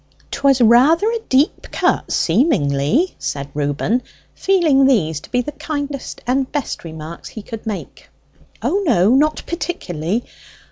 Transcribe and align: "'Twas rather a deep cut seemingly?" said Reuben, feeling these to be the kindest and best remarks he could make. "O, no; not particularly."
"'Twas 0.31 0.59
rather 0.61 1.05
a 1.11 1.19
deep 1.29 1.67
cut 1.71 2.11
seemingly?" 2.11 3.13
said 3.19 3.49
Reuben, 3.53 4.01
feeling 4.33 4.87
these 4.87 5.19
to 5.19 5.29
be 5.29 5.41
the 5.41 5.51
kindest 5.51 6.21
and 6.25 6.51
best 6.51 6.83
remarks 6.83 7.29
he 7.29 7.43
could 7.43 7.67
make. 7.67 8.09
"O, 8.63 8.81
no; 8.83 9.13
not 9.13 9.43
particularly." 9.45 10.23